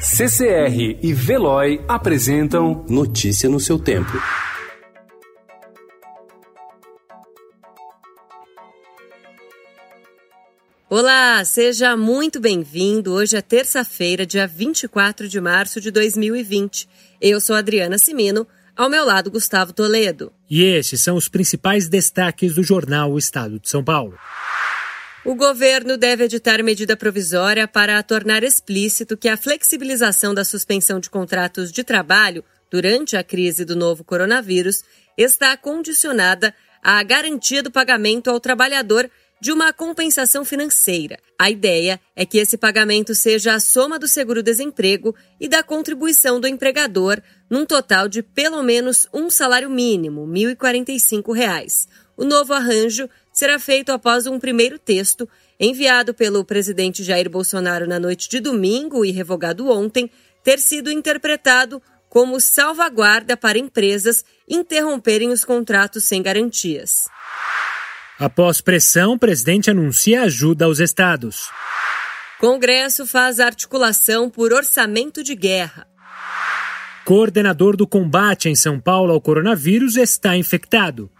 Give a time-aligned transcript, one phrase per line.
[0.00, 4.12] CCR e Veloy apresentam Notícia no seu tempo.
[10.88, 13.12] Olá, seja muito bem-vindo.
[13.12, 16.88] Hoje é terça-feira, dia 24 de março de 2020.
[17.20, 18.46] Eu sou Adriana Simino,
[18.76, 20.32] ao meu lado Gustavo Toledo.
[20.48, 24.16] E estes são os principais destaques do jornal O Estado de São Paulo.
[25.28, 31.10] O governo deve editar medida provisória para tornar explícito que a flexibilização da suspensão de
[31.10, 34.82] contratos de trabalho durante a crise do novo coronavírus
[35.18, 39.10] está condicionada à garantia do pagamento ao trabalhador
[39.40, 41.18] de uma compensação financeira.
[41.38, 46.48] A ideia é que esse pagamento seja a soma do seguro-desemprego e da contribuição do
[46.48, 51.86] empregador, num total de pelo menos um salário mínimo, R$ 1.045.
[52.16, 55.28] O novo arranjo será feito após um primeiro texto
[55.60, 60.10] enviado pelo presidente Jair Bolsonaro na noite de domingo e revogado ontem,
[60.42, 67.04] ter sido interpretado como salvaguarda para empresas interromperem os contratos sem garantias.
[68.18, 71.50] Após pressão, o presidente anuncia ajuda aos estados.
[72.40, 75.86] Congresso faz articulação por orçamento de guerra.
[77.04, 81.10] Coordenador do combate em São Paulo ao coronavírus está infectado.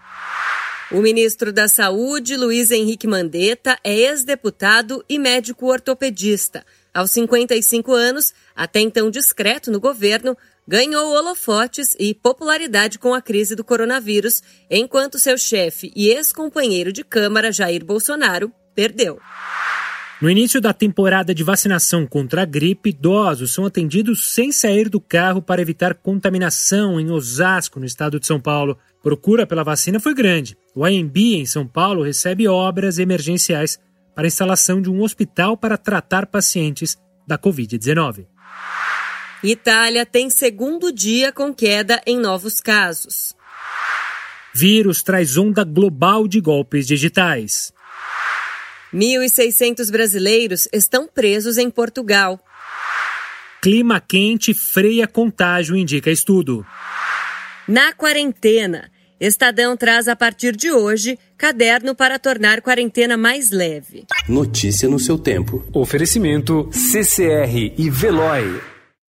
[0.91, 6.65] O ministro da Saúde, Luiz Henrique Mandetta, é ex-deputado e médico ortopedista.
[6.99, 13.55] Aos 55 anos, até então discreto no governo, ganhou holofotes e popularidade com a crise
[13.55, 19.21] do coronavírus, enquanto seu chefe e ex-companheiro de Câmara, Jair Bolsonaro, perdeu.
[20.21, 25.01] No início da temporada de vacinação contra a gripe, idosos são atendidos sem sair do
[25.01, 28.77] carro para evitar contaminação em Osasco, no estado de São Paulo.
[29.01, 30.59] Procura pela vacina foi grande.
[30.75, 33.79] O AMB, em São Paulo, recebe obras emergenciais
[34.19, 38.27] para a instalação de um hospital para tratar pacientes da Covid-19.
[39.45, 43.33] Itália tem segundo dia com queda em novos casos.
[44.53, 47.73] Vírus traz onda global de golpes digitais.
[48.93, 52.41] 1.600 brasileiros estão presos em Portugal.
[53.63, 56.67] Clima quente freia contágio, indica estudo.
[57.69, 64.05] Na quarentena, Estadão traz a partir de hoje caderno para tornar quarentena mais leve.
[64.29, 65.65] Notícia no seu tempo.
[65.73, 68.78] Oferecimento CCR e Veloy.